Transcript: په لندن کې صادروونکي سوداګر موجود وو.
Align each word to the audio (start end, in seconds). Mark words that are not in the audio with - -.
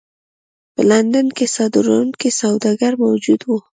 په 0.73 0.81
لندن 0.91 1.27
کې 1.37 1.45
صادروونکي 1.55 2.29
سوداګر 2.41 2.93
موجود 3.03 3.41
وو. 3.45 3.57